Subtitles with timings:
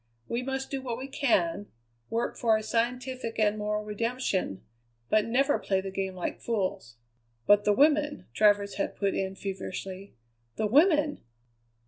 [0.27, 1.67] We must do what we can;
[2.09, 4.63] work for a scientific and moral redemption,
[5.11, 6.95] but never play the game like fools."
[7.45, 10.15] "But the women," Travers had put in feverishly,
[10.55, 11.21] "the women!"